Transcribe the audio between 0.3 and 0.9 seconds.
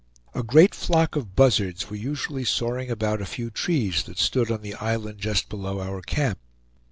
A great